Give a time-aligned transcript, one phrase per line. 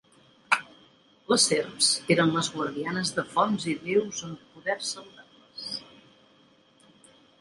[1.33, 5.67] Les serps eren les guardianes de fonts i deus amb poders saludables.